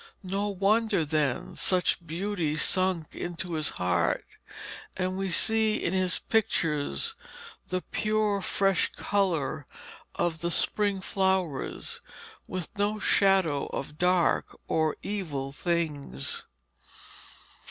No 0.23 0.47
wonder, 0.47 1.05
then, 1.05 1.55
such 1.55 2.03
beauty 2.07 2.55
sunk 2.55 3.13
into 3.15 3.53
his 3.53 3.69
heart, 3.77 4.25
and 4.97 5.15
we 5.15 5.29
see 5.29 5.75
in 5.75 5.93
his 5.93 6.17
pictures 6.17 7.13
the 7.69 7.83
pure 7.83 8.41
fresh 8.41 8.91
colour 8.95 9.67
of 10.15 10.39
the 10.41 10.49
spring 10.49 11.01
flowers, 11.01 12.01
with 12.47 12.75
no 12.79 12.97
shadow 12.97 13.67
of 13.67 13.99
dark 13.99 14.47
or 14.67 14.95
evil 15.03 15.51
things. 15.51 16.45